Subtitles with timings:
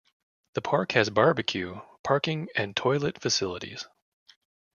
[0.55, 3.85] The park has barbeque, parking and toilet facilities.